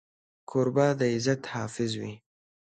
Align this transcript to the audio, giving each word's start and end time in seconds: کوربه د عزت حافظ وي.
کوربه 0.49 0.87
د 0.99 1.01
عزت 1.13 1.41
حافظ 1.53 1.91
وي. 2.01 2.13